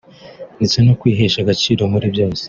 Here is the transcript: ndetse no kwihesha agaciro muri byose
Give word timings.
ndetse 0.57 0.77
no 0.81 0.93
kwihesha 0.99 1.39
agaciro 1.41 1.81
muri 1.93 2.07
byose 2.13 2.39